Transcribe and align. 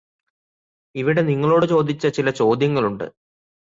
ഇവിടെ 0.95 1.21
നിങ്ങളോട് 1.21 1.65
ചോദിച്ച 1.65 2.07
ചില 2.07 2.29
ചോദ്യങ്ങളുണ്ട്. 2.29 3.05